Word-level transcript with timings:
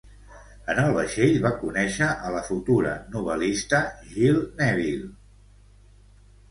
En 0.73 0.79
el 0.83 0.95
vaixell 0.95 1.35
va 1.43 1.51
conèixer 1.59 2.07
a 2.29 2.31
la 2.37 2.41
futura 2.49 2.95
novel·lista 3.19 3.83
Jill 4.15 4.43
Neville. 4.63 5.13